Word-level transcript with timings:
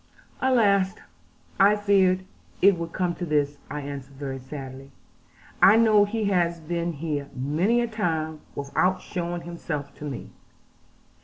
'Alas, 0.41 0.95
I 1.59 1.75
feared 1.75 2.25
it 2.59 2.75
would 2.75 2.91
come 2.91 3.13
to 3.13 3.23
this,' 3.23 3.59
I 3.69 3.81
answered 3.81 4.15
very 4.15 4.39
sadly; 4.39 4.89
'I 5.61 5.75
know 5.75 6.05
he 6.05 6.25
has 6.25 6.59
been 6.59 6.93
here 6.93 7.29
many 7.35 7.81
a 7.81 7.87
time, 7.87 8.41
without 8.55 8.99
showing 8.99 9.41
himself 9.41 9.93
to 9.99 10.05
me. 10.05 10.31